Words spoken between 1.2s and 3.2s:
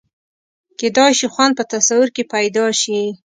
خوند په تصور کې پیدا شي.